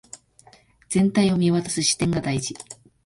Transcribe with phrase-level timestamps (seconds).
[0.89, 2.55] 全体を見渡す視点が大事